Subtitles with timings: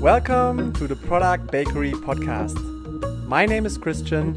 [0.00, 2.56] Welcome to the Product Bakery podcast.
[3.26, 4.34] My name is Christian.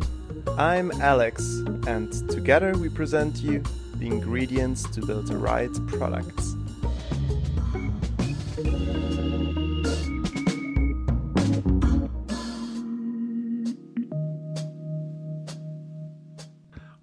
[0.57, 1.41] I'm Alex,
[1.87, 3.63] and together we present you
[3.95, 6.57] the ingredients to build the right products.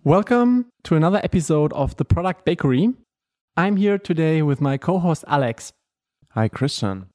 [0.04, 2.92] Welcome to another episode of the Product Bakery.
[3.56, 5.72] I'm here today with my co host Alex.
[6.32, 7.06] Hi, Christian.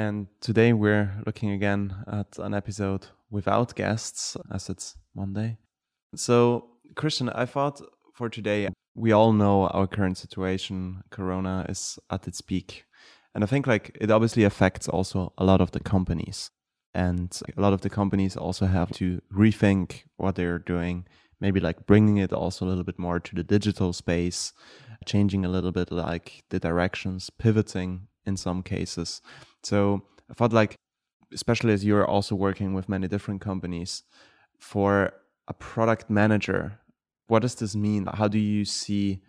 [0.00, 5.58] And today we're looking again at an episode without guests as it's Monday.
[6.14, 7.82] So, Christian, I thought
[8.14, 11.02] for today, we all know our current situation.
[11.10, 12.86] Corona is at its peak.
[13.34, 16.50] And I think like it obviously affects also a lot of the companies.
[16.94, 21.04] And a lot of the companies also have to rethink what they're doing,
[21.42, 24.54] maybe like bringing it also a little bit more to the digital space,
[25.04, 29.20] changing a little bit like the directions, pivoting in some cases.
[29.62, 30.76] So I thought like,
[31.32, 34.02] especially as you're also working with many different companies,
[34.58, 35.12] for
[35.48, 36.78] a product manager,
[37.28, 38.06] what does this mean?
[38.12, 39.22] How do you see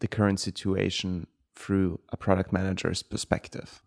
[0.00, 3.82] the current situation through a product manager's perspective?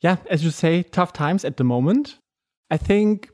[0.00, 2.18] Yeah, as you say, tough times at the moment.
[2.70, 3.30] I think,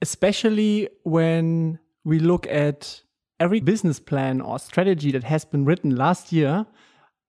[0.00, 3.02] especially when we look at
[3.40, 6.66] every business plan or strategy that has been written last year,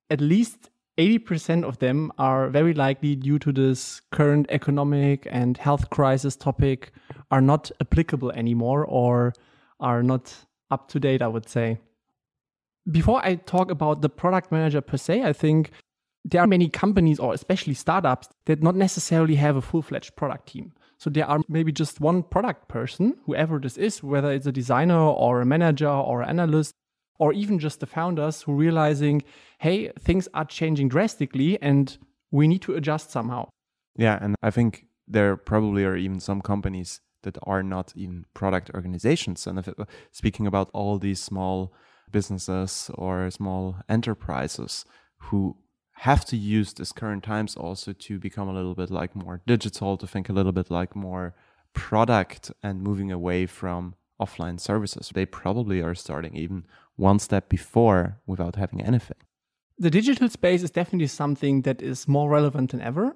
[0.10, 5.90] at least 80% of them are very likely due to this current economic and health
[5.90, 6.92] crisis topic
[7.32, 9.34] are not applicable anymore or
[9.80, 10.36] are not
[10.70, 11.80] up to date, I would say.
[12.92, 15.72] Before I talk about the product manager per se, I think
[16.26, 20.74] there are many companies or especially startups that not necessarily have a full-fledged product team.
[20.98, 25.00] So there are maybe just one product person, whoever this is, whether it's a designer
[25.00, 26.76] or a manager or an analyst
[27.20, 29.24] or even just the founders who realizing,
[29.60, 31.98] hey, things are changing drastically and
[32.32, 33.48] we need to adjust somehow.
[33.96, 38.72] Yeah, and I think there probably are even some companies that are not even product
[38.74, 39.48] organizations.
[39.48, 39.78] And if it,
[40.12, 41.74] speaking about all these small
[42.12, 44.86] businesses or small enterprises
[45.18, 45.58] who
[45.98, 49.96] have to use this current times also to become a little bit like more digital,
[49.98, 51.36] to think a little bit like more
[51.74, 55.12] product and moving away from offline services.
[55.14, 56.66] They probably are starting even
[56.96, 59.18] one step before without having anything.
[59.78, 63.16] The digital space is definitely something that is more relevant than ever.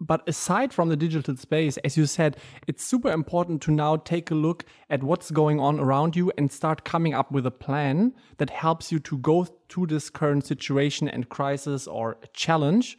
[0.00, 2.36] But aside from the digital space, as you said,
[2.66, 6.50] it's super important to now take a look at what's going on around you and
[6.50, 11.08] start coming up with a plan that helps you to go through this current situation
[11.08, 12.98] and crisis or challenge.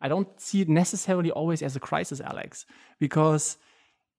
[0.00, 2.64] I don't see it necessarily always as a crisis, Alex,
[3.00, 3.58] because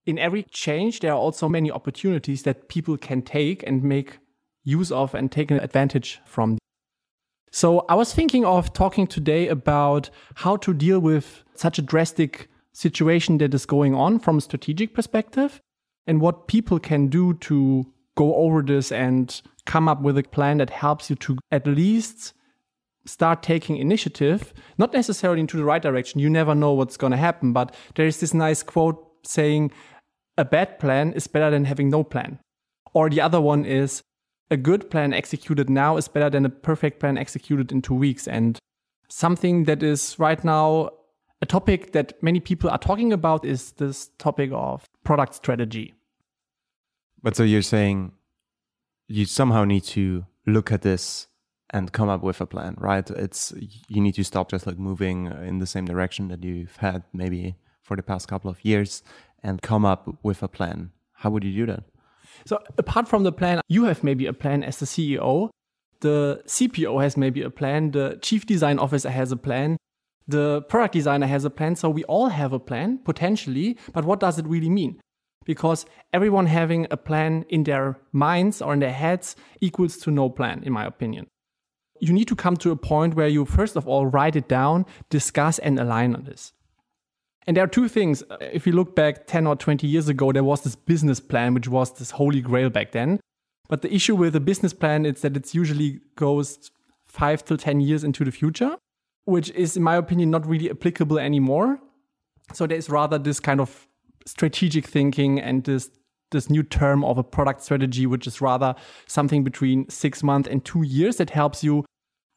[0.04, 4.18] in every change, there are also many opportunities that people can take and make
[4.68, 6.58] use of and take advantage from.
[7.50, 12.48] So I was thinking of talking today about how to deal with such a drastic
[12.72, 15.58] situation that is going on from a strategic perspective
[16.06, 17.86] and what people can do to
[18.16, 22.34] go over this and come up with a plan that helps you to at least
[23.06, 26.20] start taking initiative, not necessarily into the right direction.
[26.20, 29.70] You never know what's going to happen, but there is this nice quote saying,
[30.36, 32.38] a bad plan is better than having no plan.
[32.92, 34.02] Or the other one is
[34.50, 38.26] a good plan executed now is better than a perfect plan executed in two weeks.
[38.26, 38.58] And
[39.08, 40.90] something that is right now
[41.40, 45.94] a topic that many people are talking about is this topic of product strategy.
[47.22, 48.12] But so you're saying
[49.06, 51.28] you somehow need to look at this
[51.70, 53.08] and come up with a plan, right?
[53.10, 53.52] It's
[53.88, 57.56] you need to stop just like moving in the same direction that you've had maybe
[57.82, 59.02] for the past couple of years
[59.42, 60.90] and come up with a plan.
[61.12, 61.84] How would you do that?
[62.46, 65.50] So, apart from the plan, you have maybe a plan as the CEO.
[66.00, 67.90] The CPO has maybe a plan.
[67.90, 69.76] The chief design officer has a plan.
[70.26, 71.76] The product designer has a plan.
[71.76, 73.76] So, we all have a plan potentially.
[73.92, 75.00] But what does it really mean?
[75.44, 80.28] Because everyone having a plan in their minds or in their heads equals to no
[80.28, 81.26] plan, in my opinion.
[82.00, 84.86] You need to come to a point where you, first of all, write it down,
[85.10, 86.52] discuss, and align on this.
[87.48, 88.22] And there are two things.
[88.30, 91.54] Uh, if you look back 10 or 20 years ago, there was this business plan,
[91.54, 93.20] which was this holy grail back then.
[93.70, 96.70] But the issue with a business plan is that it usually goes
[97.06, 98.76] five to 10 years into the future,
[99.24, 101.80] which is, in my opinion, not really applicable anymore.
[102.52, 103.88] So there's rather this kind of
[104.26, 105.90] strategic thinking and this
[106.30, 108.74] this new term of a product strategy, which is rather
[109.06, 111.86] something between six months and two years that helps you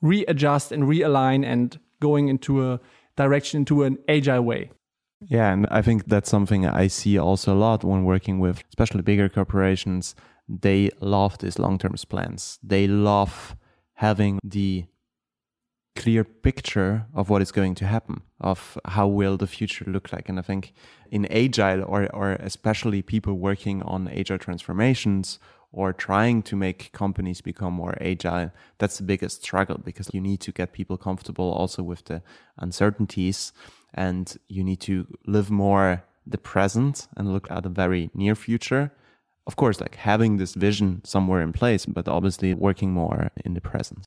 [0.01, 2.79] readjust and realign and going into a
[3.17, 4.71] direction into an agile way.
[5.27, 9.03] Yeah, and I think that's something I see also a lot when working with especially
[9.03, 10.15] bigger corporations.
[10.49, 12.59] They love these long term plans.
[12.63, 13.55] They love
[13.95, 14.85] having the
[15.95, 20.27] clear picture of what is going to happen, of how will the future look like.
[20.27, 20.73] And I think
[21.11, 25.37] in agile or, or especially people working on agile transformations
[25.73, 30.39] or trying to make companies become more agile, that's the biggest struggle because you need
[30.41, 32.21] to get people comfortable also with the
[32.57, 33.53] uncertainties
[33.93, 38.91] and you need to live more the present and look at the very near future.
[39.47, 43.61] Of course, like having this vision somewhere in place, but obviously working more in the
[43.61, 44.05] present.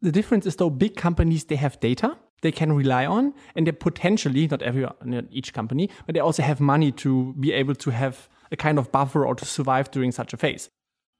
[0.00, 3.72] The difference is though big companies they have data they can rely on and they
[3.72, 7.90] potentially not every not each company but they also have money to be able to
[7.90, 10.68] have a kind of buffer or to survive during such a phase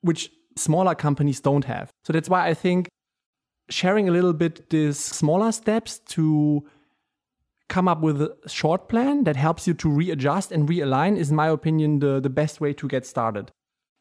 [0.02, 1.90] which smaller companies don't have.
[2.04, 2.88] So that's why i think
[3.70, 6.66] sharing a little bit these smaller steps to
[7.68, 11.36] come up with a short plan that helps you to readjust and realign is in
[11.36, 13.50] my opinion the, the best way to get started.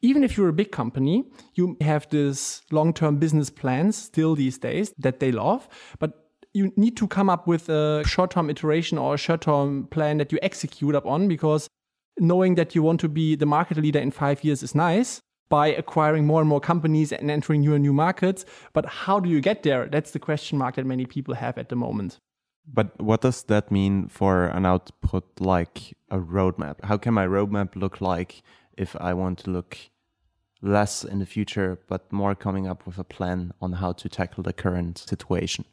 [0.00, 4.56] Even if you're a big company, you have this long term business plans still these
[4.56, 8.96] days that they love, but you need to come up with a short term iteration
[8.96, 11.68] or a short term plan that you execute upon because
[12.18, 15.68] knowing that you want to be the market leader in five years is nice by
[15.68, 18.44] acquiring more and more companies and entering new and new markets.
[18.72, 19.86] But how do you get there?
[19.86, 22.18] That's the question mark that many people have at the moment.
[22.70, 26.84] But what does that mean for an output like a roadmap?
[26.84, 28.42] How can my roadmap look like
[28.76, 29.78] if I want to look
[30.60, 34.42] less in the future, but more coming up with a plan on how to tackle
[34.42, 35.64] the current situation?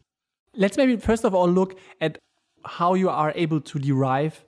[0.55, 2.17] Let's maybe first of all look at
[2.63, 4.45] how you are able to derive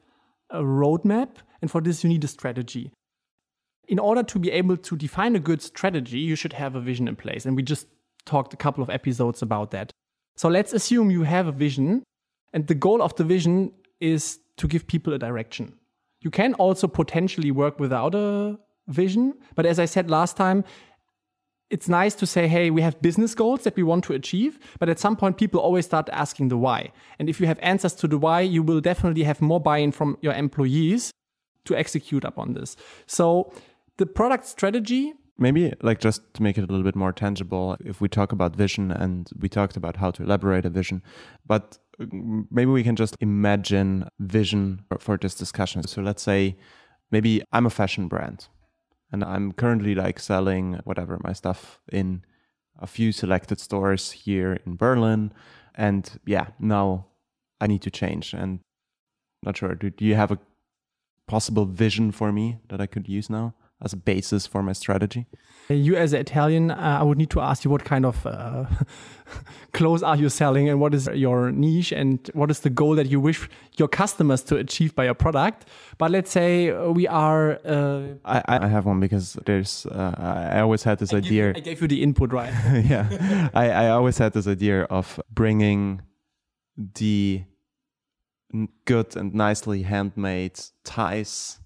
[0.49, 1.29] a roadmap.
[1.61, 2.91] And for this, you need a strategy.
[3.87, 7.07] In order to be able to define a good strategy, you should have a vision
[7.07, 7.45] in place.
[7.45, 7.87] And we just
[8.25, 9.91] talked a couple of episodes about that.
[10.35, 12.03] So let's assume you have a vision,
[12.53, 15.73] and the goal of the vision is to give people a direction.
[16.21, 19.33] You can also potentially work without a vision.
[19.55, 20.63] But as I said last time,
[21.69, 24.59] it's nice to say, hey, we have business goals that we want to achieve.
[24.79, 26.91] But at some point, people always start asking the why.
[27.19, 29.91] And if you have answers to the why, you will definitely have more buy in
[29.91, 31.11] from your employees
[31.67, 32.75] to execute upon this.
[33.05, 33.51] So
[33.97, 35.13] the product strategy.
[35.39, 38.55] Maybe like just to make it a little bit more tangible, if we talk about
[38.55, 41.03] vision and we talked about how to elaborate a vision,
[41.45, 45.83] but mm, maybe we can just imagine vision for this discussion.
[45.83, 46.57] So let's say
[47.11, 48.47] maybe I'm a fashion brand
[49.11, 52.23] and I'm currently like selling whatever my stuff in
[52.79, 55.31] a few selected stores here in Berlin.
[55.75, 57.07] And yeah, now
[57.61, 58.33] I need to change.
[58.33, 58.59] And
[59.43, 59.75] not sure.
[59.75, 60.39] Do, do you have a
[61.27, 63.53] possible vision for me that I could use now?
[63.81, 65.27] as a basis for my strategy?
[65.69, 68.65] You, as an Italian, uh, I would need to ask you what kind of uh,
[69.73, 73.07] clothes are you selling and what is your niche and what is the goal that
[73.07, 75.67] you wish your customers to achieve by your product.
[75.97, 77.59] But let's say we are.
[77.65, 79.85] Uh, I, I have one because there's.
[79.85, 81.49] Uh, I always had this I idea.
[81.49, 82.53] I gave you the input, right?
[82.85, 83.49] yeah.
[83.53, 86.01] I, I always had this idea of bringing
[86.77, 87.43] the
[88.85, 91.59] good and nicely handmade ties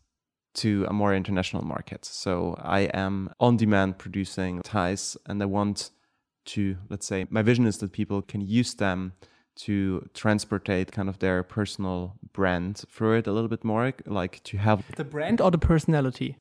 [0.53, 2.05] to a more international market.
[2.05, 5.91] So I am on demand producing ties and I want
[6.45, 9.13] to, let's say, my vision is that people can use them
[9.55, 14.57] to transportate kind of their personal brand through it a little bit more, like to
[14.57, 16.37] have the brand or the personality?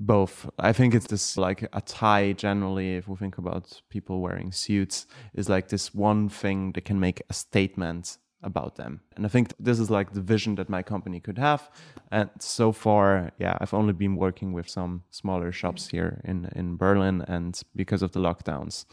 [0.00, 0.48] Both.
[0.58, 5.06] I think it's this like a tie generally, if we think about people wearing suits,
[5.34, 9.00] is like this one thing that can make a statement about them.
[9.16, 11.70] And I think this is like the vision that my company could have.
[12.10, 16.76] And so far, yeah, I've only been working with some smaller shops here in, in
[16.76, 17.24] Berlin.
[17.28, 18.84] And because of the lockdowns,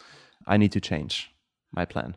[0.47, 1.31] I need to change
[1.71, 2.15] my plan.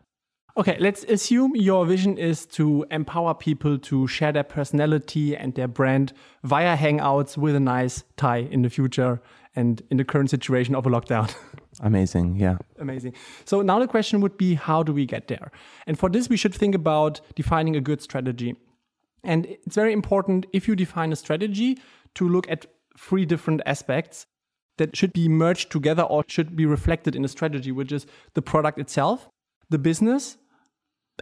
[0.55, 5.69] Okay, let's assume your vision is to empower people to share their personality and their
[5.69, 6.13] brand
[6.45, 9.23] via Hangouts with a nice tie in the future
[9.57, 11.35] and in the current situation of a lockdown.
[11.83, 12.37] Amazing.
[12.37, 12.59] Yeah.
[12.79, 13.15] Amazing.
[13.45, 15.51] So now the question would be how do we get there?
[15.87, 18.55] And for this, we should think about defining a good strategy.
[19.25, 21.79] And it's very important if you define a strategy
[22.15, 24.27] to look at three different aspects
[24.79, 28.43] that should be merged together or should be reflected in a strategy, which is the
[28.43, 29.29] product itself,
[29.69, 30.39] the business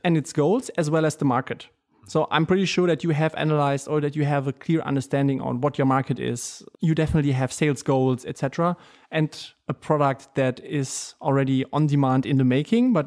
[0.04, 1.68] and its goals, as well as the market.
[2.10, 5.40] So I'm pretty sure that you have analyzed or that you have a clear understanding
[5.40, 6.60] on what your market is.
[6.80, 8.76] You definitely have sales goals, etc.,
[9.12, 9.30] and
[9.68, 13.06] a product that is already on demand in the making, but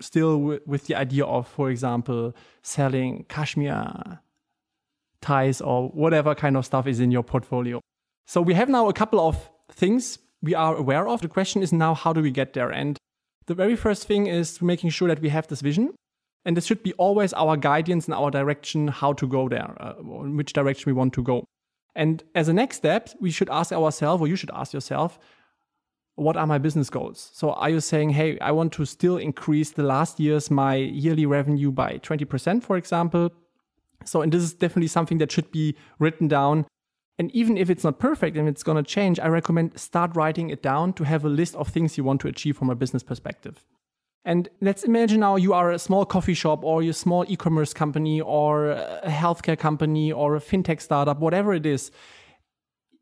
[0.00, 4.18] still with the idea of, for example, selling cashmere
[5.20, 7.80] ties or whatever kind of stuff is in your portfolio.
[8.26, 11.20] So we have now a couple of things we are aware of.
[11.20, 12.70] The question is now, how do we get there?
[12.70, 12.98] And
[13.46, 15.94] the very first thing is making sure that we have this vision
[16.44, 19.94] and this should be always our guidance and our direction how to go there, uh,
[19.94, 21.44] which direction we want to go.
[21.94, 25.18] And as a next step, we should ask ourselves, or you should ask yourself,
[26.14, 27.30] what are my business goals?
[27.32, 31.26] So are you saying, hey, I want to still increase the last year's my yearly
[31.26, 33.30] revenue by 20%, for example?
[34.04, 36.66] So, and this is definitely something that should be written down.
[37.18, 40.50] And even if it's not perfect and it's going to change, I recommend start writing
[40.50, 43.02] it down to have a list of things you want to achieve from a business
[43.02, 43.64] perspective.
[44.24, 47.74] And let's imagine now you are a small coffee shop or a small e commerce
[47.74, 51.90] company or a healthcare company or a fintech startup, whatever it is.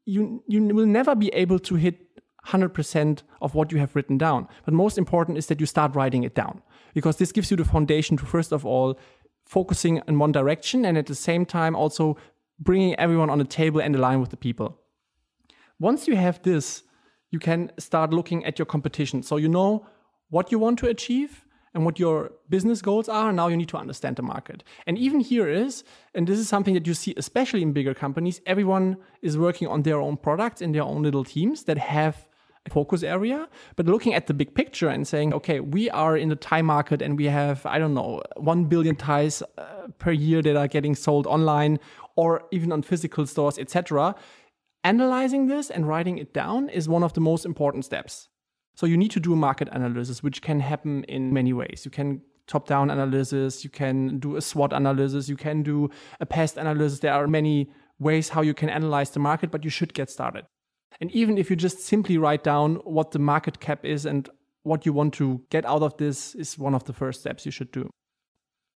[0.06, 1.98] You, you will never be able to hit
[2.46, 4.48] 100% of what you have written down.
[4.64, 6.62] But most important is that you start writing it down
[6.94, 8.98] because this gives you the foundation to, first of all,
[9.44, 12.16] focusing in one direction and at the same time also
[12.58, 14.78] bringing everyone on the table and align with the people.
[15.78, 16.82] Once you have this,
[17.30, 19.22] you can start looking at your competition.
[19.22, 19.86] So you know
[20.30, 21.44] what you want to achieve
[21.74, 23.32] and what your business goals are.
[23.32, 24.64] Now you need to understand the market.
[24.86, 25.84] And even here is,
[26.14, 29.82] and this is something that you see especially in bigger companies, everyone is working on
[29.82, 32.26] their own products in their own little teams that have
[32.66, 36.28] a focus area, but looking at the big picture and saying, okay, we are in
[36.28, 40.42] the tie market and we have, I don't know, 1 billion ties uh, per year
[40.42, 41.78] that are getting sold online
[42.16, 44.14] or even on physical stores, etc.
[44.84, 48.28] Analyzing this and writing it down is one of the most important steps.
[48.80, 51.82] So you need to do a market analysis, which can happen in many ways.
[51.84, 56.24] You can top down analysis, you can do a SWOT analysis, you can do a
[56.24, 57.00] past analysis.
[57.00, 57.68] There are many
[57.98, 60.46] ways how you can analyze the market, but you should get started.
[60.98, 64.30] And even if you just simply write down what the market cap is and
[64.62, 67.52] what you want to get out of this is one of the first steps you
[67.52, 67.90] should do.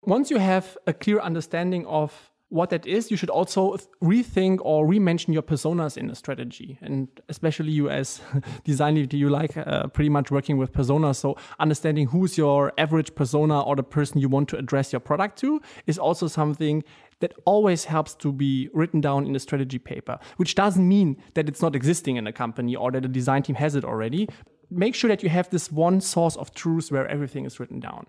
[0.02, 4.87] Once you have a clear understanding of what that is, you should also rethink or
[4.87, 6.78] re-mention your personas in a strategy.
[6.82, 8.21] And especially you as
[8.64, 11.16] design lead, you like uh, pretty much working with personas.
[11.16, 15.38] So understanding who's your average persona or the person you want to address your product
[15.38, 16.85] to is also something
[17.21, 21.49] that always helps to be written down in a strategy paper, which doesn't mean that
[21.49, 24.28] it's not existing in a company or that the design team has it already.
[24.71, 28.09] Make sure that you have this one source of truth where everything is written down.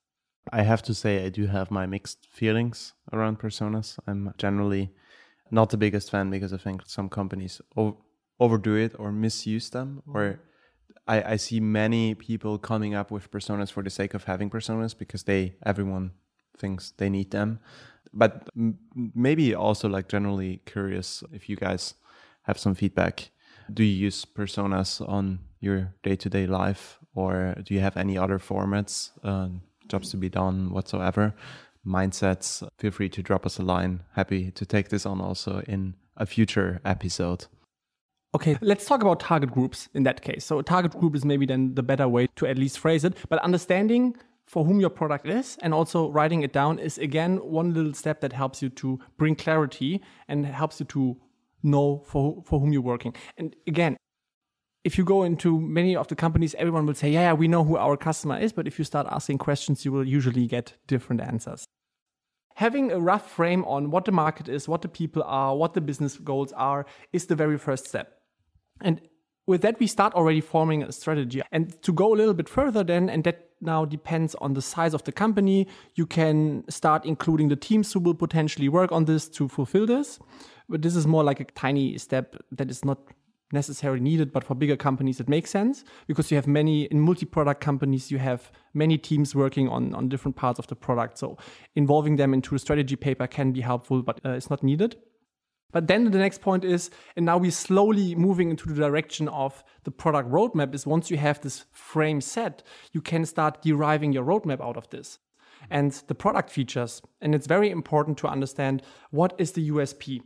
[0.52, 3.98] I have to say, I do have my mixed feelings around personas.
[4.08, 4.92] I'm generally
[5.52, 7.62] not the biggest fan because I think some companies
[8.40, 10.04] overdo it or misuse them.
[10.12, 10.40] Or
[11.08, 14.98] I, I see many people coming up with personas for the sake of having personas
[14.98, 16.12] because they everyone
[16.58, 17.60] thinks they need them
[18.14, 18.48] but
[19.16, 21.96] maybe also like generally curious if you guys
[22.44, 23.32] have some feedback.
[23.74, 28.18] Do you use personas on your day to day life, or do you have any
[28.18, 29.50] other formats, uh,
[29.88, 31.34] jobs to be done whatsoever?
[31.86, 34.04] Mindsets, feel free to drop us a line.
[34.14, 37.46] Happy to take this on also in a future episode.
[38.36, 40.44] Okay, let's talk about target groups in that case.
[40.44, 43.16] So, a target group is maybe then the better way to at least phrase it,
[43.30, 47.74] but understanding for whom your product is and also writing it down is again one
[47.74, 51.18] little step that helps you to bring clarity and helps you to
[51.64, 53.16] know for, for whom you're working.
[53.38, 53.98] And again,
[54.84, 57.64] if you go into many of the companies, everyone will say, yeah, yeah, we know
[57.64, 58.52] who our customer is.
[58.52, 61.66] But if you start asking questions, you will usually get different answers.
[62.56, 65.82] Having a rough frame on what the market is, what the people are, what the
[65.82, 68.20] business goals are, is the very first step.
[68.82, 69.02] And
[69.48, 71.42] with that, we start already forming a strategy.
[71.52, 74.94] And to go a little bit further, then, and that now depends on the size
[74.94, 79.30] of the company, you can start including the teams who will potentially work on this
[79.30, 80.20] to fulfill this.
[80.70, 83.00] But this is more like a tiny step that is not
[83.54, 87.26] necessarily needed, but for bigger companies, it makes sense because you have many in multi
[87.26, 91.18] product companies, you have many teams working on, on different parts of the product.
[91.18, 91.38] So
[91.76, 94.98] involving them into a strategy paper can be helpful, but uh, it's not needed.
[95.72, 99.64] But then the next point is, and now we're slowly moving into the direction of
[99.86, 104.24] the product roadmap, is once you have this frame set, you can start deriving your
[104.24, 105.18] roadmap out of this
[105.70, 107.02] and the product features.
[107.22, 110.22] And it's very important to understand what is the USP?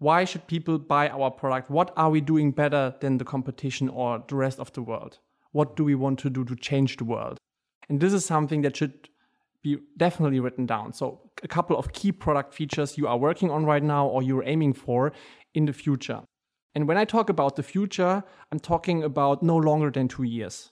[0.00, 1.70] Why should people buy our product?
[1.70, 5.18] What are we doing better than the competition or the rest of the world?
[5.52, 7.36] What do we want to do to change the world?
[7.86, 9.10] And this is something that should
[9.62, 10.94] be definitely written down.
[10.94, 14.42] So a couple of key product features you are working on right now or you're
[14.42, 15.12] aiming for
[15.52, 16.22] in the future.
[16.74, 20.70] And when I talk about the future, I'm talking about no longer than two years.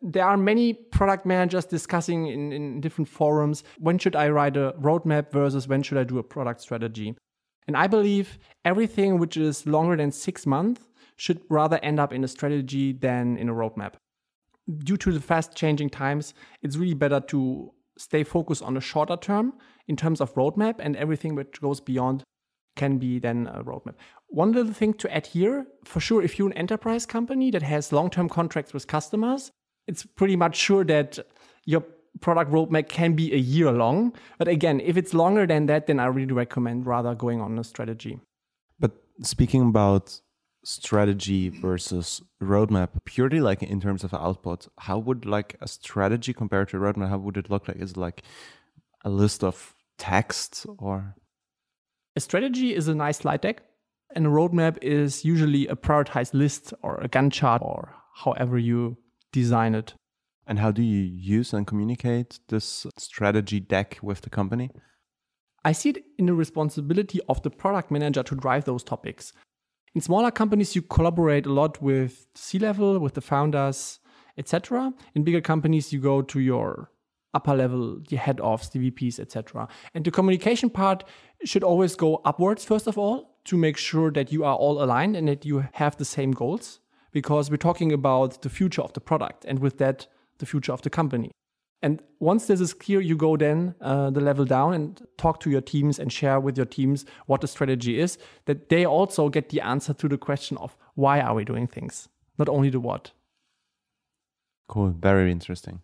[0.00, 4.74] There are many product managers discussing in, in different forums when should I write a
[4.80, 7.14] roadmap versus when should I do a product strategy.
[7.66, 10.82] And I believe everything which is longer than six months
[11.16, 13.94] should rather end up in a strategy than in a roadmap.
[14.78, 19.16] Due to the fast changing times, it's really better to stay focused on the shorter
[19.16, 19.52] term
[19.86, 22.24] in terms of roadmap, and everything which goes beyond
[22.76, 23.94] can be then a roadmap.
[24.28, 27.92] One little thing to add here for sure, if you're an enterprise company that has
[27.92, 29.50] long term contracts with customers,
[29.86, 31.18] it's pretty much sure that
[31.66, 31.84] your
[32.20, 34.14] product roadmap can be a year long.
[34.38, 37.64] But again, if it's longer than that, then I really recommend rather going on a
[37.64, 38.20] strategy.
[38.78, 38.92] But
[39.22, 40.20] speaking about
[40.64, 46.68] strategy versus roadmap purely like in terms of output how would like a strategy compared
[46.68, 48.22] to a roadmap how would it look like is it like
[49.04, 51.16] a list of text or
[52.14, 53.62] a strategy is a nice slide deck
[54.14, 58.96] and a roadmap is usually a prioritized list or a Gantt chart or however you
[59.32, 59.94] design it
[60.46, 64.70] and how do you use and communicate this strategy deck with the company
[65.64, 69.32] I see it in the responsibility of the product manager to drive those topics.
[69.94, 74.00] In smaller companies, you collaborate a lot with C level, with the founders,
[74.36, 74.92] etc.
[75.14, 76.90] In bigger companies, you go to your
[77.34, 79.68] upper level, the head ofs, the VPs, etc.
[79.94, 81.04] And the communication part
[81.44, 85.16] should always go upwards, first of all, to make sure that you are all aligned
[85.16, 86.80] and that you have the same goals,
[87.12, 90.06] because we're talking about the future of the product and with that,
[90.42, 91.30] the future of the company.
[91.84, 95.50] And once this is clear, you go then uh, the level down and talk to
[95.50, 99.48] your teams and share with your teams what the strategy is, that they also get
[99.48, 102.08] the answer to the question of why are we doing things,
[102.38, 103.12] not only the what.
[104.68, 105.80] Cool, very interesting.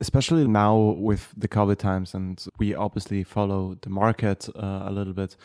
[0.00, 5.14] Especially now with the COVID times, and we obviously follow the market uh, a little
[5.14, 5.36] bit.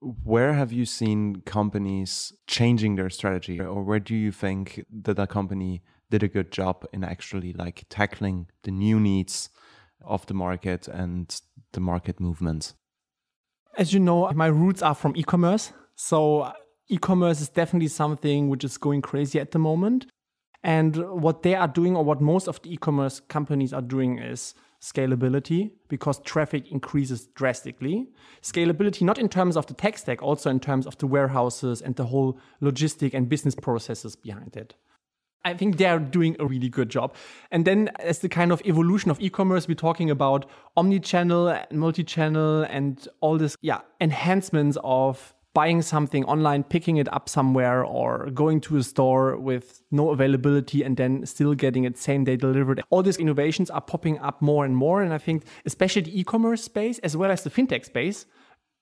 [0.00, 5.26] Where have you seen companies changing their strategy, or where do you think that a
[5.26, 9.48] company did a good job in actually like tackling the new needs
[10.04, 11.40] of the market and
[11.72, 12.74] the market movements.
[13.78, 15.72] As you know, my roots are from e-commerce.
[15.96, 16.52] So
[16.88, 20.06] e-commerce is definitely something which is going crazy at the moment.
[20.62, 24.18] And what they are doing, or what most of the e commerce companies are doing,
[24.18, 28.06] is scalability because traffic increases drastically.
[28.42, 31.96] Scalability, not in terms of the tech stack, also in terms of the warehouses and
[31.96, 34.74] the whole logistic and business processes behind it.
[35.44, 37.14] I think they're doing a really good job.
[37.50, 40.46] And then, as the kind of evolution of e-commerce, we're talking about
[40.76, 47.84] omni-channel, multi-channel, and all this, yeah, enhancements of buying something online, picking it up somewhere,
[47.84, 52.36] or going to a store with no availability and then still getting it same day
[52.36, 52.82] delivered.
[52.90, 55.02] All these innovations are popping up more and more.
[55.02, 58.26] And I think, especially the e-commerce space as well as the fintech space,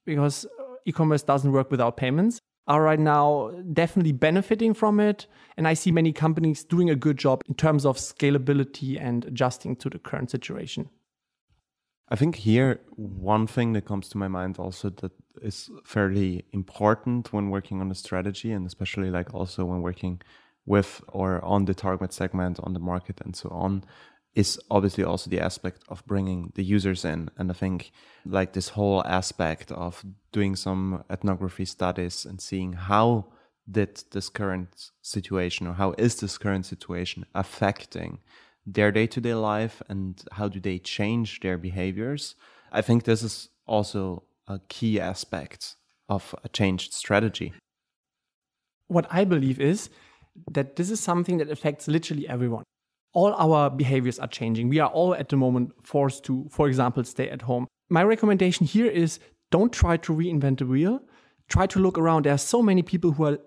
[0.07, 5.27] because uh, e-commerce doesn't work without payments are right now definitely benefiting from it.
[5.57, 9.75] And I see many companies doing a good job in terms of scalability and adjusting
[9.77, 10.89] to the current situation.
[12.09, 17.33] I think here, one thing that comes to my mind also that is fairly important
[17.33, 20.21] when working on a strategy, and especially like also when working
[20.65, 23.85] with or on the target segment, on the market, and so on,
[24.35, 27.31] is obviously also the aspect of bringing the users in.
[27.37, 27.91] And I think
[28.25, 33.27] like this whole aspect of doing some ethnography studies and seeing how
[33.71, 38.19] did this current situation or how is this current situation affecting
[38.67, 42.35] their day-to-day life and how do they change their behaviors
[42.73, 45.77] i think this is also a key aspect
[46.09, 47.53] of a changed strategy
[48.89, 49.91] what i believe is
[50.51, 52.65] that this is something that affects literally everyone
[53.13, 54.69] all our behaviors are changing.
[54.69, 57.67] We are all at the moment forced to, for example, stay at home.
[57.89, 59.19] My recommendation here is
[59.51, 61.01] don't try to reinvent the wheel.
[61.49, 62.25] Try to look around.
[62.25, 63.39] There are so many people who are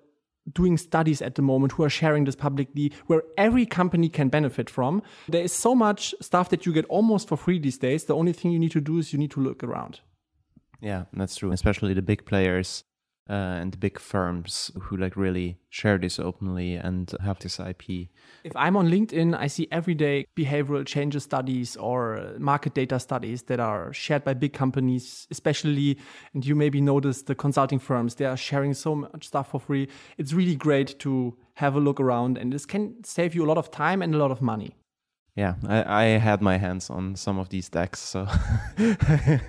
[0.51, 4.69] doing studies at the moment who are sharing this publicly where every company can benefit
[4.69, 5.01] from.
[5.29, 8.03] There is so much stuff that you get almost for free these days.
[8.03, 10.01] The only thing you need to do is you need to look around.
[10.81, 11.53] Yeah, that's true.
[11.53, 12.83] Especially the big players
[13.29, 18.09] uh, and big firms who like really share this openly and have this IP.
[18.43, 23.43] If I'm on LinkedIn, I see every day behavioral changes studies or market data studies
[23.43, 25.97] that are shared by big companies, especially,
[26.33, 29.87] and you maybe notice the consulting firms, they are sharing so much stuff for free.
[30.17, 33.57] It's really great to have a look around and this can save you a lot
[33.57, 34.75] of time and a lot of money.
[35.35, 38.27] Yeah, I, I had my hands on some of these decks, so
[38.77, 39.39] I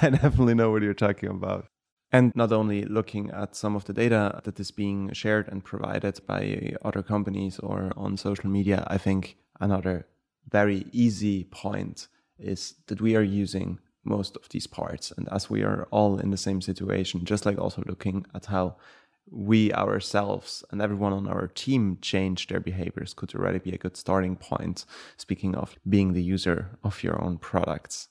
[0.00, 1.66] definitely know what you're talking about.
[2.12, 6.20] And not only looking at some of the data that is being shared and provided
[6.26, 10.06] by other companies or on social media, I think another
[10.48, 15.12] very easy point is that we are using most of these parts.
[15.16, 18.76] And as we are all in the same situation, just like also looking at how
[19.28, 23.96] we ourselves and everyone on our team change their behaviors could already be a good
[23.96, 24.84] starting point.
[25.16, 28.08] Speaking of being the user of your own products.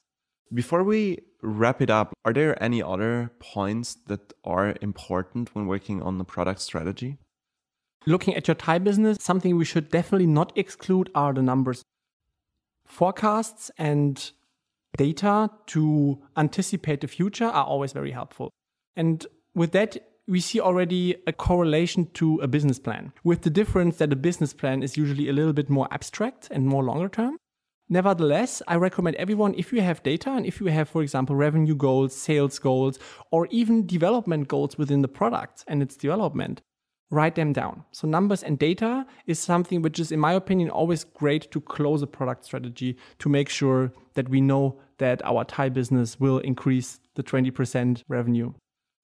[0.53, 6.01] Before we wrap it up, are there any other points that are important when working
[6.01, 7.17] on the product strategy?
[8.05, 11.81] Looking at your tie business, something we should definitely not exclude are the numbers.
[12.85, 14.31] Forecasts and
[14.95, 18.51] data to anticipate the future are always very helpful.
[18.95, 23.97] And with that, we see already a correlation to a business plan, with the difference
[23.97, 27.37] that a business plan is usually a little bit more abstract and more longer term.
[27.87, 31.75] Nevertheless, I recommend everyone if you have data and if you have, for example, revenue
[31.75, 32.97] goals, sales goals,
[33.31, 36.61] or even development goals within the product and its development,
[37.11, 37.83] write them down.
[37.91, 42.01] So, numbers and data is something which is, in my opinion, always great to close
[42.01, 46.99] a product strategy to make sure that we know that our tie business will increase
[47.13, 48.53] the 20% revenue.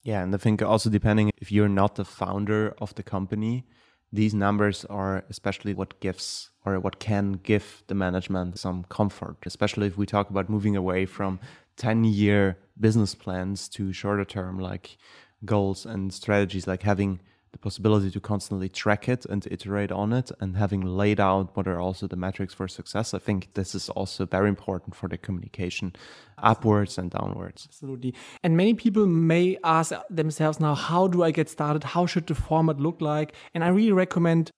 [0.02, 3.64] Yeah, and I think also depending if you're not the founder of the company,
[4.12, 9.86] these numbers are especially what gives or what can give the management some comfort, especially
[9.86, 11.40] if we talk about moving away from
[11.76, 14.96] 10 year business plans to shorter term like
[15.44, 17.20] goals and strategies, like having
[17.52, 21.68] the possibility to constantly track it and iterate on it and having laid out what
[21.68, 25.18] are also the metrics for success i think this is also very important for the
[25.18, 25.92] communication
[26.38, 26.50] Absolutely.
[26.50, 28.14] upwards and downwards Absolutely.
[28.42, 31.84] And many people may ask themselves now, how do I get started?
[31.84, 33.34] How should the format look like?
[33.54, 34.50] And I really recommend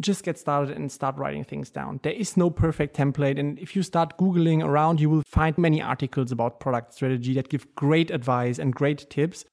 [0.00, 2.00] just get started and start writing things down.
[2.02, 3.38] There is no perfect template.
[3.38, 7.50] And if you start Googling around, you will find many articles about product strategy that
[7.50, 9.44] give great advice and great tips.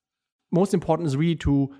[0.51, 1.73] Most important is really to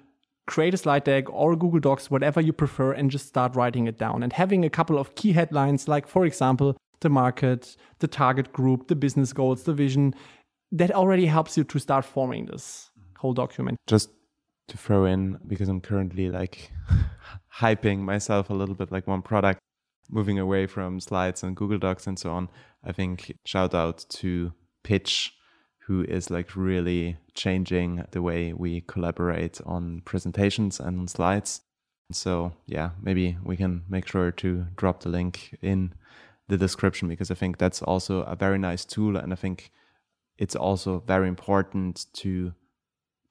[0.48, 4.00] create a slide deck or Google Docs, whatever you prefer, and just start writing it
[4.00, 4.24] down.
[4.24, 8.88] And having a couple of key headlines, like, for example, the market, the target group,
[8.88, 10.16] the business goals, the vision,
[10.72, 13.78] that already helps you to start forming this whole document.
[13.86, 14.10] Just
[14.70, 16.72] to throw in, because I'm currently like
[17.60, 19.60] hyping myself a little bit like one product,
[20.10, 22.50] moving away from slides and Google Docs and so on.
[22.84, 25.34] I think shout out to Pitch
[25.88, 31.62] who is like really changing the way we collaborate on presentations and on slides.
[32.12, 35.94] So, yeah, maybe we can make sure to drop the link in
[36.50, 39.16] the description because I think that's also a very nice tool.
[39.16, 39.72] And I think
[40.38, 42.54] it's also very important to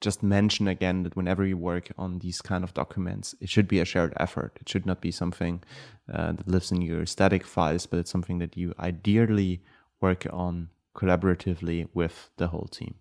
[0.01, 3.81] just mention again that whenever you work on these kind of documents, it should be
[3.81, 4.57] a shared effort.
[4.63, 5.63] It should not be something
[6.11, 9.63] uh, that lives in your static files, but it's something that you ideally
[10.01, 12.95] work on collaboratively with the whole team.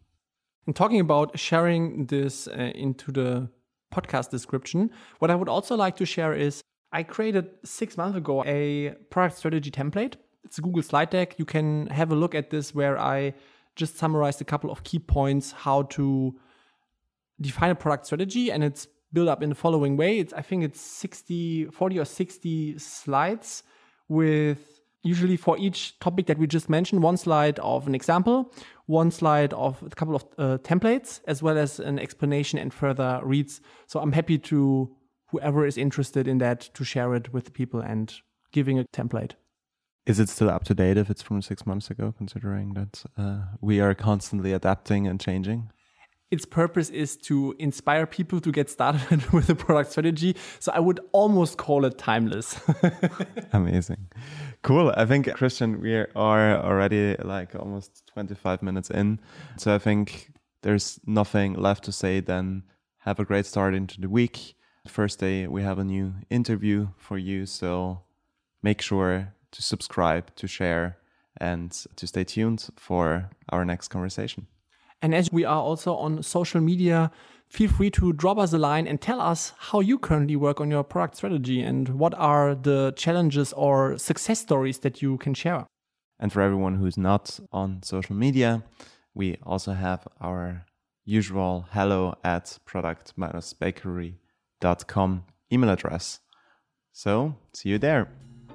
[0.67, 3.49] And talking about sharing this uh, into the
[3.93, 8.43] podcast description, what I would also like to share is I created six months ago
[8.45, 10.15] a product strategy template.
[10.43, 11.39] It's a Google slide deck.
[11.39, 13.33] You can have a look at this where I
[13.75, 16.35] just summarized a couple of key points how to
[17.41, 20.19] define a product strategy and it's built up in the following way.
[20.19, 23.63] It's I think it's 60 40 or 60 slides
[24.07, 24.74] with
[25.05, 28.51] usually for each topic that we just mentioned, one slide of an example,
[28.87, 33.21] one slide of a couple of uh, templates, as well as an explanation and further
[33.23, 33.61] reads.
[33.87, 34.95] So I'm happy to
[35.27, 38.13] whoever is interested in that to share it with people and
[38.51, 39.33] giving a template.
[40.05, 43.41] Is it still up to date if it's from six months ago, considering that uh,
[43.61, 45.71] we are constantly adapting and changing?
[46.31, 50.35] Its purpose is to inspire people to get started with a product strategy.
[50.59, 52.59] So I would almost call it timeless.
[53.53, 54.07] Amazing.
[54.63, 54.93] Cool.
[54.97, 59.19] I think, Christian, we are already like almost 25 minutes in.
[59.57, 60.31] So I think
[60.63, 62.63] there's nothing left to say than
[62.99, 64.55] have a great start into the week.
[64.87, 67.45] First day, we have a new interview for you.
[67.45, 68.01] So
[68.63, 70.97] make sure to subscribe, to share,
[71.37, 74.47] and to stay tuned for our next conversation.
[75.01, 77.11] And as we are also on social media,
[77.47, 80.71] feel free to drop us a line and tell us how you currently work on
[80.71, 85.65] your product strategy and what are the challenges or success stories that you can share.
[86.19, 88.63] And for everyone who's not on social media,
[89.13, 90.65] we also have our
[91.03, 96.19] usual hello at product-bakery.com email address.
[96.91, 98.09] So see you there.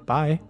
[0.06, 0.40] Bye.